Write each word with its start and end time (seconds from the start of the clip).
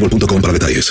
boostmobile.com 0.00 0.40
para 0.40 0.52
detalles. 0.52 0.90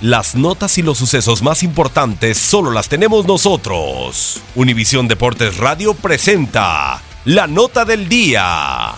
Las 0.00 0.34
notas 0.34 0.78
y 0.78 0.82
los 0.82 0.96
sucesos 0.96 1.42
más 1.42 1.62
importantes 1.62 2.38
solo 2.38 2.70
las 2.70 2.88
tenemos 2.88 3.26
nosotros. 3.26 4.40
Univisión 4.54 5.08
Deportes 5.08 5.58
Radio 5.58 5.92
presenta 5.92 7.02
la 7.26 7.46
nota 7.46 7.84
del 7.84 8.08
día. 8.08 8.94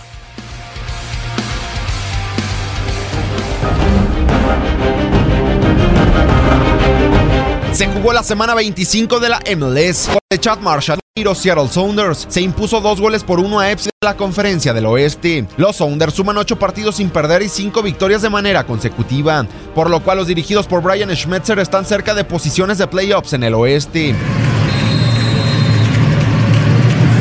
Se 7.73 7.89
jugó 7.89 8.13
la 8.13 8.23
semana 8.23 8.55
25 8.55 9.19
de 9.19 9.29
la 9.29 9.41
MLS. 9.57 10.09
De 10.31 10.39
Chad 10.39 10.59
Marshall 10.61 11.02
Seattle 11.15 11.69
Sounders 11.69 12.25
se 12.31 12.41
impuso 12.41 12.81
dos 12.81 12.99
goles 12.99 13.23
por 13.23 13.39
uno 13.39 13.61
a 13.61 13.71
EPS 13.71 13.85
de 13.85 13.91
la 14.01 14.17
conferencia 14.17 14.73
del 14.73 14.87
oeste. 14.87 15.47
Los 15.59 15.77
Sounders 15.77 16.15
suman 16.15 16.39
ocho 16.39 16.59
partidos 16.59 16.97
sin 16.97 17.11
perder 17.11 17.43
y 17.43 17.51
cinco 17.51 17.83
victorias 17.83 18.23
de 18.23 18.31
manera 18.31 18.65
consecutiva, 18.65 19.47
por 19.75 19.91
lo 19.91 20.01
cual 20.01 20.17
los 20.17 20.27
dirigidos 20.27 20.67
por 20.67 20.83
Brian 20.83 21.15
Schmetzer 21.15 21.59
están 21.59 21.85
cerca 21.85 22.15
de 22.15 22.25
posiciones 22.25 22.79
de 22.79 22.87
playoffs 22.87 23.35
en 23.35 23.43
el 23.43 23.53
oeste. 23.53 24.15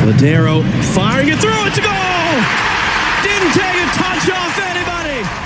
Ladero 0.06 0.62
firing 0.94 1.28
it 1.28 1.38
through. 1.38 1.66
It's 1.66 1.78
a 1.78 1.82
goal. 1.82 1.92
Didn't 3.22 3.52
take 3.52 3.76
a 3.76 3.86
touch 3.92 4.30
off 4.30 4.58
anybody. 4.58 5.41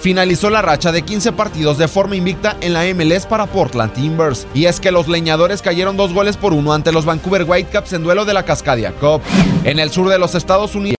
Finalizó 0.00 0.48
la 0.48 0.62
racha 0.62 0.92
de 0.92 1.02
15 1.02 1.32
partidos 1.32 1.76
de 1.76 1.88
forma 1.88 2.14
invicta 2.14 2.56
en 2.60 2.72
la 2.72 2.84
MLS 2.94 3.26
para 3.26 3.46
Portland 3.46 3.92
Timbers. 3.92 4.46
Y 4.54 4.66
es 4.66 4.78
que 4.78 4.92
los 4.92 5.08
leñadores 5.08 5.60
cayeron 5.60 5.96
dos 5.96 6.12
goles 6.12 6.36
por 6.36 6.52
uno 6.52 6.72
ante 6.72 6.92
los 6.92 7.04
Vancouver 7.04 7.44
Whitecaps 7.44 7.92
en 7.94 8.04
duelo 8.04 8.24
de 8.24 8.34
la 8.34 8.44
Cascadia 8.44 8.92
Cup. 8.92 9.22
En 9.64 9.80
el 9.80 9.90
sur 9.90 10.08
de 10.08 10.18
los 10.18 10.36
Estados 10.36 10.76
Unidos, 10.76 10.98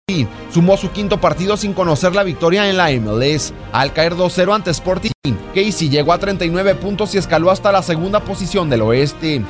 sumó 0.53 0.75
su 0.75 0.91
quinto 0.91 1.21
partido 1.21 1.55
sin 1.55 1.73
conocer 1.73 2.13
la 2.13 2.23
victoria 2.23 2.69
en 2.69 2.75
la 2.75 2.91
MLS. 2.91 3.53
Al 3.71 3.93
caer 3.93 4.15
2-0 4.15 4.53
ante 4.53 4.71
Sporting, 4.71 5.11
Casey 5.55 5.89
llegó 5.89 6.11
a 6.11 6.17
39 6.17 6.75
puntos 6.75 7.15
y 7.15 7.19
escaló 7.19 7.51
hasta 7.51 7.71
la 7.71 7.81
segunda 7.81 8.19
posición 8.19 8.69
del 8.69 8.81
oeste. 8.81 9.41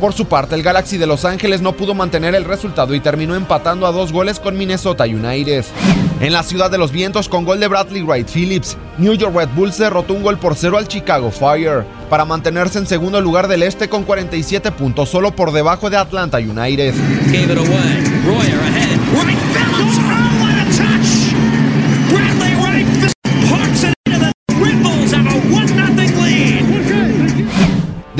Por 0.00 0.12
su 0.12 0.26
parte, 0.26 0.54
el 0.54 0.62
Galaxy 0.62 0.98
de 0.98 1.06
Los 1.06 1.24
Ángeles 1.24 1.60
no 1.62 1.72
pudo 1.72 1.94
mantener 1.94 2.34
el 2.34 2.44
resultado 2.44 2.94
y 2.94 3.00
terminó 3.00 3.34
empatando 3.34 3.86
a 3.86 3.92
dos 3.92 4.12
goles 4.12 4.40
con 4.40 4.56
Minnesota 4.56 5.04
United. 5.04 5.64
En 6.18 6.32
la 6.32 6.42
ciudad 6.42 6.70
de 6.70 6.78
los 6.78 6.92
vientos, 6.92 7.28
con 7.28 7.44
gol 7.44 7.60
de 7.60 7.68
Bradley 7.68 8.00
Wright 8.00 8.28
Phillips, 8.32 8.78
New 8.96 9.12
York 9.12 9.36
Red 9.36 9.50
Bulls 9.54 9.76
derrotó 9.76 10.14
un 10.14 10.22
gol 10.22 10.38
por 10.38 10.56
cero 10.56 10.78
al 10.78 10.88
Chicago 10.88 11.30
Fire 11.30 11.84
para 12.08 12.24
mantenerse 12.24 12.78
en 12.78 12.86
segundo 12.86 13.20
lugar 13.20 13.48
del 13.48 13.62
este 13.62 13.90
con 13.90 14.04
47 14.04 14.72
puntos, 14.72 15.10
solo 15.10 15.36
por 15.36 15.52
debajo 15.52 15.90
de 15.90 15.98
Atlanta 15.98 16.38
United. 16.38 16.94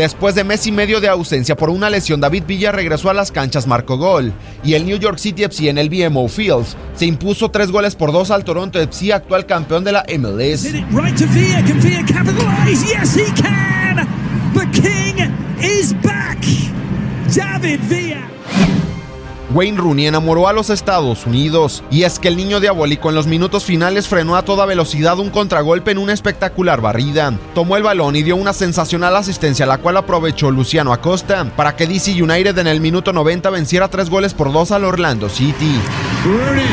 Después 0.07 0.37
de 0.37 0.45
mes 0.45 0.65
y 0.69 0.71
medio 0.71 1.01
de 1.01 1.09
ausencia 1.09 1.57
por 1.57 1.69
una 1.69 1.91
lesión, 1.91 2.21
David 2.21 2.45
Villa 2.47 2.71
regresó 2.71 3.11
a 3.11 3.13
las 3.13 3.33
canchas, 3.33 3.67
marcó 3.67 3.99
gol. 3.99 4.33
Y 4.63 4.75
el 4.75 4.87
New 4.87 5.01
York 5.01 5.19
City 5.19 5.43
FC 5.43 5.69
en 5.69 5.79
el 5.79 5.89
BMO 5.89 6.29
Fields 6.29 6.77
se 6.95 7.07
impuso 7.07 7.51
tres 7.51 7.73
goles 7.73 7.97
por 7.97 8.13
dos 8.13 8.31
al 8.31 8.45
Toronto 8.45 8.79
FC, 8.79 9.13
actual 9.13 9.47
campeón 9.47 9.83
de 9.83 9.91
la 9.91 10.07
MLS. 10.17 10.63
David 17.35 17.81
Villa. 17.91 18.06
Wayne 19.57 19.79
Rooney 19.79 20.07
enamoró 20.07 20.49
a 20.49 20.53
los 20.53 20.69
Estados 20.69 21.25
Unidos. 21.25 21.83
Y 21.91 22.03
es 22.03 22.19
que 22.19 22.29
el 22.29 22.37
niño 22.37 22.61
diabólico 22.61 23.09
en 23.09 23.15
los 23.15 23.27
minutos 23.27 23.65
finales 23.65 24.07
frenó 24.07 24.37
a 24.37 24.43
toda 24.43 24.67
velocidad 24.67 25.19
un 25.19 25.31
contragolpe 25.31 25.93
en 25.93 25.99
una 25.99 26.13
espectacular 26.13 26.83
barrida. 26.83 27.33
Tomó 27.55 27.79
el 27.79 27.83
balón 27.83 28.17
y 28.17 28.23
dio 28.23 28.37
una 28.37 28.53
sensacional 28.53 29.17
asistencia, 29.17 29.65
la 29.65 29.79
cual 29.79 29.97
aprovechó 29.97 30.51
Luciano 30.51 30.93
Acosta 30.93 31.51
para 31.57 31.75
que 31.75 31.87
DC 31.87 32.23
United 32.23 32.59
en 32.59 32.67
el 32.67 32.83
minuto 32.83 33.15
90 33.15 33.49
venciera 33.49 33.89
tres 33.89 34.11
goles 34.11 34.35
por 34.35 34.53
dos 34.53 34.73
al 34.73 34.85
Orlando 34.85 35.31
City. 35.31 35.81
Rooney 36.23 36.67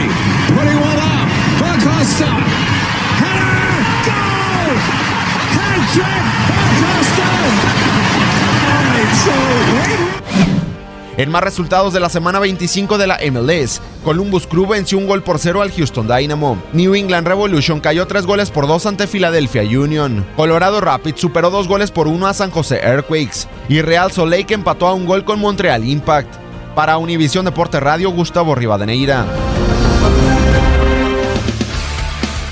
En 11.16 11.29
más 11.29 11.44
resultados 11.44 11.94
de 11.94 12.00
la 12.00 12.09
semana 12.09 12.40
25 12.40 12.97
de 12.97 13.06
la 13.06 13.19
MLS, 13.31 13.81
Columbus 14.03 14.47
Crew 14.47 14.66
venció 14.66 14.97
un 14.97 15.06
gol 15.06 15.22
por 15.22 15.38
cero 15.38 15.62
al 15.62 15.72
Houston 15.72 16.07
Dynamo. 16.07 16.57
New 16.74 16.96
England 16.96 17.28
Revolution 17.28 17.79
cayó 17.79 18.07
tres 18.07 18.25
goles 18.25 18.50
por 18.50 18.66
dos 18.66 18.88
ante 18.88 19.06
Philadelphia 19.06 19.62
Union. 19.62 20.25
Colorado 20.36 20.81
Rapids 20.81 21.21
superó 21.21 21.51
dos 21.51 21.68
goles 21.68 21.92
por 21.92 22.07
uno 22.07 22.25
a 22.25 22.33
San 22.33 22.50
José 22.50 22.80
Earthquakes. 22.83 23.48
Y 23.69 23.81
Real 23.81 24.12
Salt 24.12 24.31
Lake 24.31 24.56
empató 24.56 24.88
a 24.88 24.94
un 24.94 25.06
gol 25.06 25.24
con 25.24 25.39
Montreal 25.39 25.86
Impact. 25.86 26.33
Para 26.74 26.98
Univisión 26.98 27.45
Deporte 27.45 27.80
Radio, 27.80 28.09
Gustavo 28.09 28.56
Rivadeneira. 28.56 29.27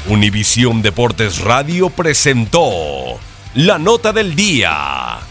Univisión 0.07 0.84
Deportes 0.84 1.40
Radio 1.40 1.90
presentó 1.90 3.18
la 3.56 3.80
nota 3.80 4.14
del 4.14 4.36
día. 4.36 5.31